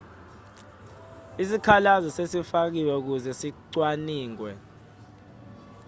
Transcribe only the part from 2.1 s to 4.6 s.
sesifakiwe ukuze sicwaningwe